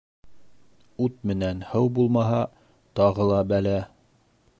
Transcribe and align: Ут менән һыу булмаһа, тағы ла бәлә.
Ут 1.07 1.19
менән 1.31 1.61
һыу 1.73 1.91
булмаһа, 1.99 2.39
тағы 3.01 3.29
ла 3.33 3.43
бәлә. 3.53 3.77